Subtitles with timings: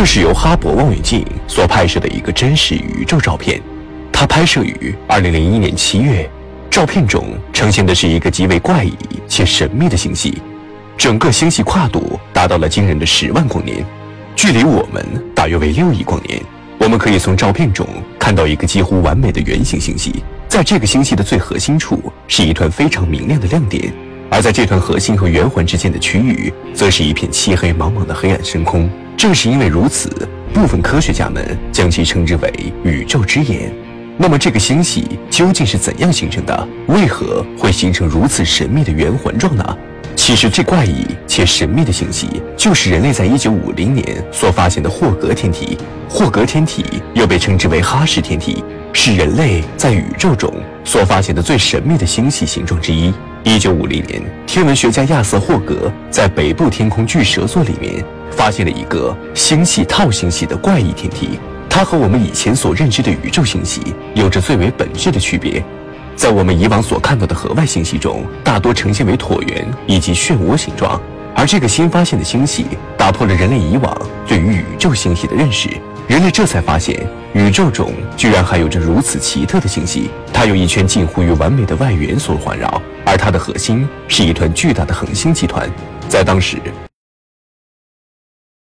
[0.00, 3.60] 这是由哈勃望远镜所拍摄的一个真实宇宙照片，
[4.10, 6.30] 它拍摄于2001年7月。
[6.70, 8.96] 照片中呈现的是一个极为怪异
[9.28, 10.38] 且神秘的星系，
[10.96, 13.84] 整个星系跨度达到了惊人的十万光年，
[14.34, 16.42] 距离我们大约为六亿光年。
[16.78, 17.86] 我们可以从照片中
[18.18, 23.92] 看到一个几乎完美的圆形星系，在这个星系的最核心处是一团非常明亮的亮点，
[24.30, 28.90] 而在这团核心和圆环之间的区域，则是一片漆黑茫茫的黑暗深空。
[29.20, 30.08] 正是因为如此，
[30.50, 32.50] 部分科学家们将其称之为
[32.82, 33.70] “宇宙之眼”。
[34.16, 36.68] 那么，这个星系究竟是怎样形成的？
[36.86, 39.76] 为何会形成如此神秘的圆环状呢？
[40.16, 45.76] 其实，这怪异且神秘的星系就是人类在1950年所发现的霍格天体。
[46.08, 46.82] 霍格天体
[47.12, 50.50] 又被称之为哈氏天体，是人类在宇宙中
[50.82, 53.12] 所发现的最神秘的星系形状之一。
[53.44, 58.02] 1950年，天文学家亚瑟·霍格在北部天空巨蛇座里面
[58.40, 61.38] 发现了一个星系套星系的怪异天体。
[61.68, 65.62] 它和我们以前所认知的宇宙星系有着最为本质的区别。
[66.16, 70.98] 在我们以往所看到的河外星系中，大多呈现为椭圆以及漩涡形状，
[71.36, 72.64] 而这个新发现的星系
[72.96, 73.94] 打破了人类以往
[74.26, 75.68] 对于宇宙星系的认识。
[76.08, 76.98] 人类这才发现，
[77.34, 80.08] 宇宙中居然还有着如此奇特的星系。
[80.32, 85.68] 它有一圈近乎于完美的外缘所环绕，而它的核心是一团巨大的恒星集团。
[86.08, 86.56] 在当时，